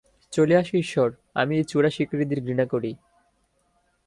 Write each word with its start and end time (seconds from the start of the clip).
চলে 0.33 0.55
আসো 0.57 0.77
ঈশ্বর, 0.77 1.09
আমি 1.33 1.57
এই 1.57 1.63
চোরা 1.63 1.89
শিকারীদের 1.89 2.39
ঘৃণা 2.43 2.65
করি। 2.65 2.91